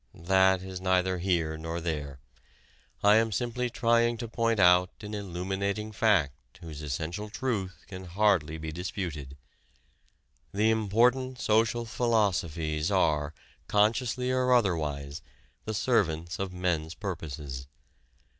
[0.15, 2.17] That is neither here nor there.
[3.03, 8.57] I am simply trying to point out an illuminating fact whose essential truth can hardly
[8.57, 9.37] be disputed.
[10.51, 13.35] The important social philosophies are
[13.67, 15.21] consciously or otherwise
[15.65, 17.67] the servants of men's purposes.